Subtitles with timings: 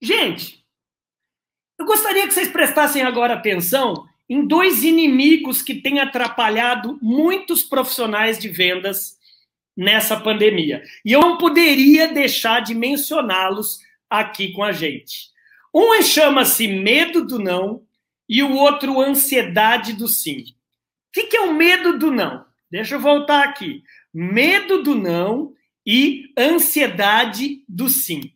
[0.00, 0.64] Gente,
[1.78, 8.38] eu gostaria que vocês prestassem agora atenção em dois inimigos que têm atrapalhado muitos profissionais
[8.38, 9.16] de vendas
[9.76, 10.82] nessa pandemia.
[11.04, 13.78] E eu não poderia deixar de mencioná-los
[14.10, 15.30] aqui com a gente.
[15.74, 17.82] Um chama-se medo do não
[18.28, 20.44] e o outro ansiedade do sim.
[21.08, 22.44] O que é o medo do não?
[22.70, 23.82] Deixa eu voltar aqui.
[24.12, 25.54] Medo do não
[25.86, 28.32] e ansiedade do sim.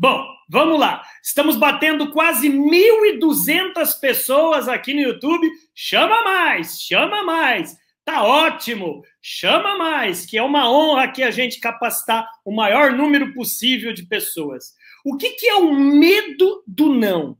[0.00, 1.02] Bom, vamos lá.
[1.22, 5.46] Estamos batendo quase 1.200 pessoas aqui no YouTube.
[5.74, 7.76] Chama mais, chama mais.
[8.02, 9.02] Tá ótimo.
[9.20, 14.06] Chama mais, que é uma honra que a gente capacitar o maior número possível de
[14.06, 14.72] pessoas.
[15.04, 17.36] O que, que é o medo do não?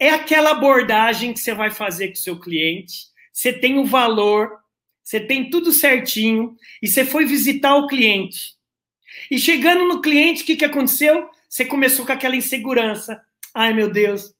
[0.00, 3.04] É aquela abordagem que você vai fazer com o seu cliente.
[3.32, 4.50] Você tem o valor,
[5.00, 8.58] você tem tudo certinho e você foi visitar o cliente.
[9.30, 11.28] E chegando no cliente, o que, que aconteceu?
[11.48, 13.20] Você começou com aquela insegurança.
[13.54, 14.32] Ai, meu Deus.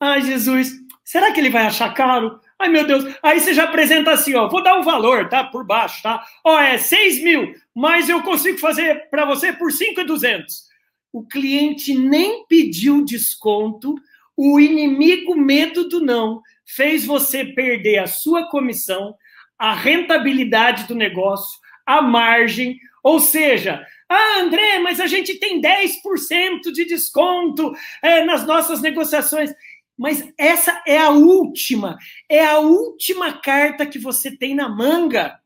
[0.00, 0.72] Ai, Jesus.
[1.04, 2.40] Será que ele vai achar caro?
[2.58, 3.14] Ai, meu Deus.
[3.22, 4.48] Aí você já apresenta assim, ó.
[4.48, 5.44] Vou dar um valor, tá?
[5.44, 6.24] Por baixo, tá?
[6.44, 10.66] Ó, é 6 mil, mas eu consigo fazer para você por 5,200.
[11.12, 13.94] O cliente nem pediu desconto.
[14.36, 19.14] O inimigo, medo do não, fez você perder a sua comissão,
[19.58, 22.78] a rentabilidade do negócio, a margem.
[23.02, 27.72] Ou seja, ah, André, mas a gente tem 10% de desconto
[28.02, 29.50] é, nas nossas negociações.
[29.96, 35.38] Mas essa é a última, é a última carta que você tem na manga.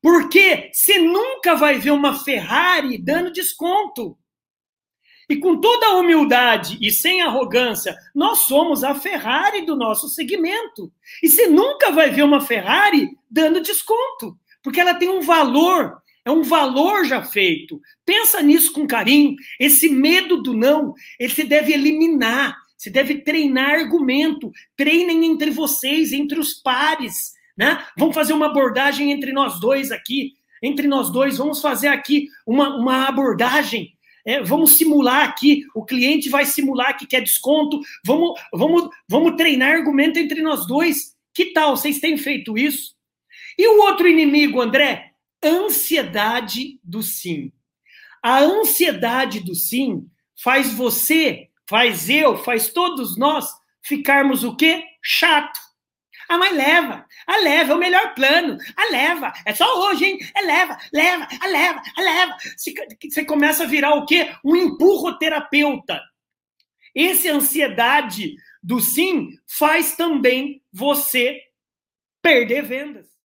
[0.00, 4.16] Porque você nunca vai ver uma Ferrari dando desconto.
[5.28, 10.90] E com toda a humildade e sem arrogância, nós somos a Ferrari do nosso segmento.
[11.22, 14.38] E você nunca vai ver uma Ferrari dando desconto,
[14.68, 17.80] porque ela tem um valor, é um valor já feito.
[18.04, 19.34] Pensa nisso com carinho.
[19.58, 22.54] Esse medo do não, ele se deve eliminar.
[22.76, 24.52] Se deve treinar argumento.
[24.76, 27.32] Treinem entre vocês, entre os pares.
[27.56, 27.82] Né?
[27.96, 30.34] Vamos fazer uma abordagem entre nós dois aqui.
[30.62, 33.94] Entre nós dois, vamos fazer aqui uma, uma abordagem.
[34.22, 35.64] É, vamos simular aqui.
[35.74, 37.80] O cliente vai simular que quer desconto.
[38.04, 41.16] Vamos, vamos, vamos treinar argumento entre nós dois.
[41.32, 41.74] Que tal?
[41.74, 42.97] Vocês têm feito isso?
[43.58, 45.08] E o outro inimigo, André?
[45.42, 47.52] ansiedade do sim.
[48.22, 50.08] A ansiedade do sim
[50.42, 53.48] faz você, faz eu, faz todos nós
[53.82, 54.84] ficarmos o quê?
[55.02, 55.58] Chato.
[56.28, 59.88] Ah, mas leva, a ah, leva, é o melhor plano, a ah, leva, é só
[59.88, 60.18] hoje, hein?
[60.36, 62.36] É leva, leva, a ah, leva, a leva.
[62.54, 64.34] Você começa a virar o quê?
[64.44, 66.02] Um empurroterapeuta.
[66.94, 71.40] Essa ansiedade do sim faz também você
[72.20, 73.17] perder vendas.